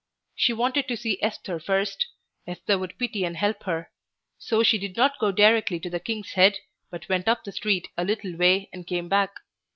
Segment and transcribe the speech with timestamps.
[0.33, 2.07] She wanted to see Esther first.
[2.47, 3.91] Esther would pity and help her.
[4.39, 6.57] So she did not go directly to the "King's Head,"
[6.89, 9.35] but went up the street a little way and came back.